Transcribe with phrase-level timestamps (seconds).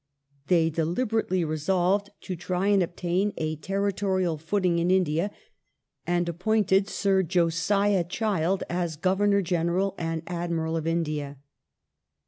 [0.47, 5.29] They deliberately resolved to try and obtain a tenitorial footing in India,
[6.07, 11.37] and appointed Sir Josia Child as" Governor General and Admiral of India